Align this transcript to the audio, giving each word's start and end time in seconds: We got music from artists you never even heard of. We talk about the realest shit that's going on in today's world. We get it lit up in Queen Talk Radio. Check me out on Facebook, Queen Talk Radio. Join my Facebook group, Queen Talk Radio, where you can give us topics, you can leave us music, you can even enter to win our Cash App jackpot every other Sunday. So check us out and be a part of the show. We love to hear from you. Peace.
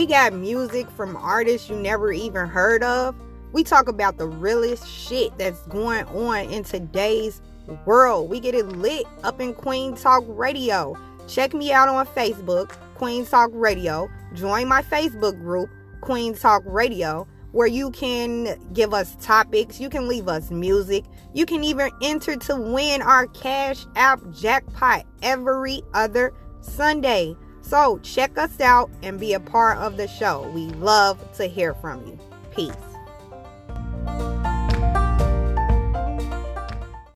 We 0.00 0.06
got 0.06 0.32
music 0.32 0.90
from 0.92 1.14
artists 1.14 1.68
you 1.68 1.76
never 1.76 2.10
even 2.10 2.46
heard 2.46 2.82
of. 2.82 3.14
We 3.52 3.62
talk 3.62 3.86
about 3.86 4.16
the 4.16 4.26
realest 4.26 4.88
shit 4.88 5.36
that's 5.36 5.60
going 5.66 6.06
on 6.06 6.50
in 6.50 6.64
today's 6.64 7.42
world. 7.84 8.30
We 8.30 8.40
get 8.40 8.54
it 8.54 8.66
lit 8.68 9.04
up 9.24 9.42
in 9.42 9.52
Queen 9.52 9.94
Talk 9.94 10.24
Radio. 10.26 10.96
Check 11.28 11.52
me 11.52 11.70
out 11.70 11.90
on 11.90 12.06
Facebook, 12.06 12.70
Queen 12.94 13.26
Talk 13.26 13.50
Radio. 13.52 14.08
Join 14.32 14.68
my 14.68 14.80
Facebook 14.80 15.38
group, 15.38 15.68
Queen 16.00 16.34
Talk 16.34 16.62
Radio, 16.64 17.28
where 17.52 17.66
you 17.66 17.90
can 17.90 18.58
give 18.72 18.94
us 18.94 19.16
topics, 19.20 19.78
you 19.78 19.90
can 19.90 20.08
leave 20.08 20.28
us 20.28 20.50
music, 20.50 21.04
you 21.34 21.44
can 21.44 21.62
even 21.62 21.90
enter 22.02 22.36
to 22.36 22.56
win 22.56 23.02
our 23.02 23.26
Cash 23.26 23.84
App 23.96 24.20
jackpot 24.32 25.04
every 25.22 25.82
other 25.92 26.32
Sunday. 26.62 27.36
So 27.62 27.98
check 28.02 28.36
us 28.38 28.60
out 28.60 28.90
and 29.02 29.18
be 29.20 29.34
a 29.34 29.40
part 29.40 29.78
of 29.78 29.96
the 29.96 30.08
show. 30.08 30.50
We 30.54 30.66
love 30.70 31.32
to 31.36 31.46
hear 31.46 31.74
from 31.74 32.06
you. 32.06 32.18
Peace. 32.54 32.74